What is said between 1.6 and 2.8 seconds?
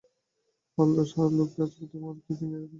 আজ হইতেই মুড়কি সন্দেশ কিনিয়া রাখিবে।